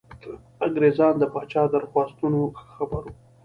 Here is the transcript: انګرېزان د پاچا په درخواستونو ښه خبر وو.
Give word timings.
انګرېزان 0.65 1.13
د 1.19 1.23
پاچا 1.33 1.61
په 1.67 1.71
درخواستونو 1.75 2.39
ښه 2.57 2.65
خبر 2.77 3.01
وو. 3.05 3.13